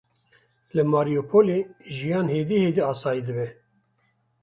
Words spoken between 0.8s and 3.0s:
Mariupolê jiyan hêdî hêdî